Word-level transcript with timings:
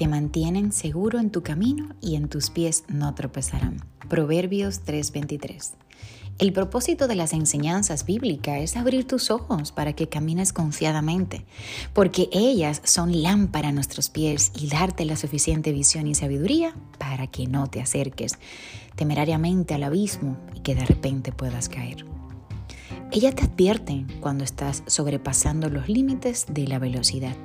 te 0.00 0.08
mantienen 0.08 0.72
seguro 0.72 1.18
en 1.18 1.28
tu 1.28 1.42
camino 1.42 1.94
y 2.00 2.16
en 2.16 2.30
tus 2.30 2.48
pies 2.48 2.84
no 2.88 3.14
tropezarán. 3.14 3.84
Proverbios 4.08 4.80
3:23. 4.86 5.74
El 6.38 6.54
propósito 6.54 7.06
de 7.06 7.16
las 7.16 7.34
enseñanzas 7.34 8.06
bíblicas 8.06 8.62
es 8.62 8.76
abrir 8.78 9.06
tus 9.06 9.30
ojos 9.30 9.72
para 9.72 9.92
que 9.92 10.08
camines 10.08 10.54
confiadamente, 10.54 11.44
porque 11.92 12.30
ellas 12.32 12.80
son 12.82 13.20
lámpara 13.22 13.68
a 13.68 13.72
nuestros 13.72 14.08
pies 14.08 14.52
y 14.58 14.68
darte 14.68 15.04
la 15.04 15.16
suficiente 15.16 15.70
visión 15.70 16.06
y 16.06 16.14
sabiduría 16.14 16.74
para 16.96 17.26
que 17.26 17.46
no 17.46 17.66
te 17.66 17.82
acerques 17.82 18.38
temerariamente 18.96 19.74
al 19.74 19.82
abismo 19.82 20.38
y 20.54 20.60
que 20.60 20.74
de 20.74 20.86
repente 20.86 21.30
puedas 21.30 21.68
caer. 21.68 22.06
Ella 23.12 23.34
te 23.34 23.42
advierte 23.42 24.06
cuando 24.20 24.44
estás 24.44 24.82
sobrepasando 24.86 25.68
los 25.68 25.90
límites 25.90 26.46
de 26.48 26.66
la 26.68 26.78
velocidad. 26.78 27.36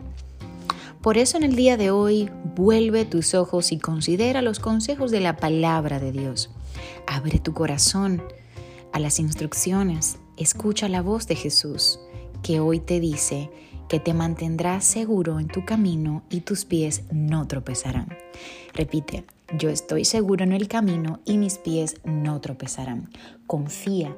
Por 1.06 1.20
eso 1.20 1.38
en 1.38 1.44
el 1.44 1.56
día 1.56 1.78
de 1.78 1.92
hoy 1.92 2.32
vuelve 2.56 3.06
tus 3.06 3.36
ojos 3.36 3.72
y 3.72 3.78
considera 3.78 4.42
los 4.42 4.58
consejos 4.60 5.12
de 5.12 5.20
la 5.20 5.38
palabra 5.38 6.00
de 6.00 6.12
Dios. 6.12 6.50
Abre 7.06 7.38
tu 7.38 7.54
corazón 7.54 8.24
a 8.92 8.98
las 8.98 9.20
instrucciones, 9.20 10.18
escucha 10.36 10.90
la 10.90 11.04
voz 11.04 11.28
de 11.28 11.36
Jesús, 11.36 12.00
que 12.42 12.60
hoy 12.60 12.80
te 12.80 13.00
dice 13.00 13.52
que 13.88 14.00
te 14.00 14.16
mantendrás 14.16 14.84
seguro 14.84 15.40
en 15.40 15.48
tu 15.48 15.64
camino 15.64 16.24
y 16.32 16.42
tus 16.42 16.66
pies 16.66 17.04
no 17.12 17.46
tropezarán. 17.46 18.08
Repite, 18.74 19.26
yo 19.60 19.70
estoy 19.70 20.06
seguro 20.06 20.44
en 20.44 20.54
el 20.54 20.68
camino 20.68 21.20
y 21.24 21.38
mis 21.38 21.60
pies 21.60 22.02
no 22.04 22.42
tropezarán. 22.42 23.12
Confía, 23.46 24.18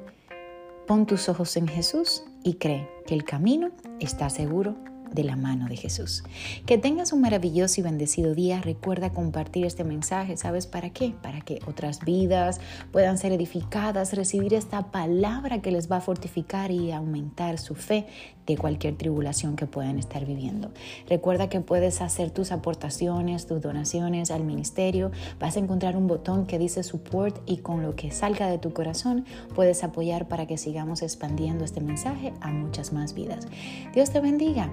pon 0.86 1.04
tus 1.04 1.28
ojos 1.28 1.54
en 1.58 1.68
Jesús 1.68 2.22
y 2.42 2.54
cree 2.54 2.88
que 3.06 3.12
el 3.12 3.24
camino 3.24 3.72
está 4.00 4.30
seguro 4.30 4.74
de 5.12 5.24
la 5.24 5.36
mano 5.36 5.68
de 5.68 5.76
Jesús. 5.76 6.24
Que 6.66 6.78
tengas 6.78 7.12
un 7.12 7.20
maravilloso 7.20 7.80
y 7.80 7.84
bendecido 7.84 8.34
día. 8.34 8.60
Recuerda 8.60 9.10
compartir 9.10 9.64
este 9.64 9.84
mensaje. 9.84 10.36
¿Sabes 10.36 10.66
para 10.66 10.90
qué? 10.90 11.14
Para 11.22 11.40
que 11.40 11.60
otras 11.66 12.00
vidas 12.00 12.60
puedan 12.92 13.18
ser 13.18 13.32
edificadas, 13.32 14.12
recibir 14.12 14.54
esta 14.54 14.90
palabra 14.90 15.60
que 15.60 15.70
les 15.70 15.90
va 15.90 15.96
a 15.96 16.00
fortificar 16.00 16.70
y 16.70 16.92
aumentar 16.92 17.58
su 17.58 17.74
fe 17.74 18.06
de 18.48 18.56
cualquier 18.56 18.96
tribulación 18.96 19.56
que 19.56 19.66
puedan 19.66 19.98
estar 19.98 20.24
viviendo. 20.24 20.70
Recuerda 21.08 21.50
que 21.50 21.60
puedes 21.60 22.00
hacer 22.00 22.30
tus 22.30 22.50
aportaciones, 22.50 23.46
tus 23.46 23.60
donaciones 23.60 24.30
al 24.30 24.42
ministerio. 24.42 25.12
Vas 25.38 25.56
a 25.56 25.60
encontrar 25.60 25.96
un 25.96 26.06
botón 26.06 26.46
que 26.46 26.58
dice 26.58 26.82
support 26.82 27.38
y 27.44 27.58
con 27.58 27.82
lo 27.82 27.94
que 27.94 28.10
salga 28.10 28.48
de 28.48 28.56
tu 28.56 28.72
corazón 28.72 29.26
puedes 29.54 29.84
apoyar 29.84 30.28
para 30.28 30.46
que 30.46 30.56
sigamos 30.56 31.02
expandiendo 31.02 31.64
este 31.64 31.82
mensaje 31.82 32.32
a 32.40 32.50
muchas 32.50 32.92
más 32.92 33.14
vidas. 33.14 33.46
Dios 33.92 34.10
te 34.10 34.20
bendiga. 34.20 34.72